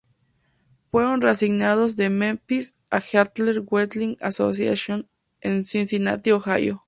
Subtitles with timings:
[0.89, 5.07] Fueron reasignados de Memphis, a Heartland Wrestling Association,
[5.41, 6.79] en Cincinnati, Ohio.